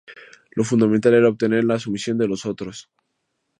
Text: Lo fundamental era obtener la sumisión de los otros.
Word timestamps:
Lo 0.55 0.63
fundamental 0.63 1.13
era 1.13 1.29
obtener 1.29 1.63
la 1.63 1.77
sumisión 1.77 2.17
de 2.17 2.27
los 2.27 2.47
otros. 2.47 2.89